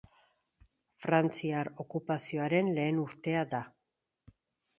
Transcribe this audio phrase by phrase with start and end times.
[1.03, 3.61] Frantziar okupazioaren lehen urtea da.